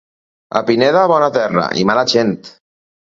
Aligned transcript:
A 0.59 0.61
Pineda, 0.69 1.03
bona 1.13 1.29
terra... 1.37 1.67
i 1.83 1.85
mala 1.91 2.05
gent. 2.15 2.33